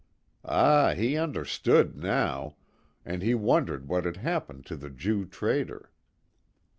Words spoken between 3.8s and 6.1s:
what had happened to the Jew trader.